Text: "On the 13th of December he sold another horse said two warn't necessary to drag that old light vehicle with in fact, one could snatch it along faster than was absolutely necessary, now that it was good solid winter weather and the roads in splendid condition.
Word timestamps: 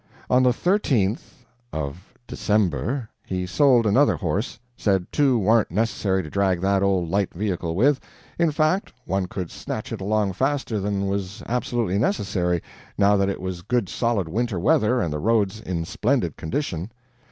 "On 0.31 0.41
the 0.41 0.49
13th 0.49 1.19
of 1.71 2.15
December 2.25 3.07
he 3.23 3.45
sold 3.45 3.85
another 3.85 4.15
horse 4.15 4.57
said 4.75 5.05
two 5.11 5.37
warn't 5.37 5.69
necessary 5.69 6.23
to 6.23 6.29
drag 6.31 6.59
that 6.61 6.81
old 6.81 7.07
light 7.07 7.31
vehicle 7.35 7.75
with 7.75 7.99
in 8.39 8.49
fact, 8.49 8.91
one 9.05 9.27
could 9.27 9.51
snatch 9.51 9.91
it 9.91 10.01
along 10.01 10.33
faster 10.33 10.79
than 10.79 11.05
was 11.05 11.43
absolutely 11.47 11.99
necessary, 11.99 12.63
now 12.97 13.15
that 13.15 13.29
it 13.29 13.39
was 13.39 13.61
good 13.61 13.89
solid 13.89 14.27
winter 14.27 14.59
weather 14.59 14.99
and 15.01 15.13
the 15.13 15.19
roads 15.19 15.59
in 15.61 15.85
splendid 15.85 16.35
condition. 16.35 16.89